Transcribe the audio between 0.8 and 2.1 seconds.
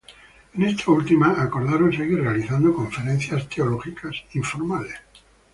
última, acordaron